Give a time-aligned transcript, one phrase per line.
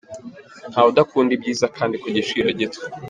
[0.71, 2.79] Ntawe udakunda ibyiza kandi ku giciro gito.